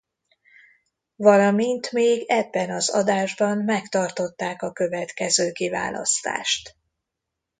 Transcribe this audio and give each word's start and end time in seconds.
Valamint 1.15 1.91
még 1.91 2.25
ebben 2.27 2.69
az 2.71 2.89
adásban 2.89 3.57
megtartották 3.57 4.61
a 4.61 4.71
következő 4.71 5.51
kiválasztást. 5.51 6.75